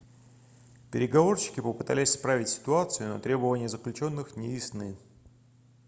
переговорщики 0.91 1.59
попытались 1.61 2.09
исправить 2.15 2.49
ситуацию 2.49 3.13
но 3.13 3.19
требования 3.19 3.69
заключённых 3.69 4.35
не 4.35 4.55
ясны 4.55 4.97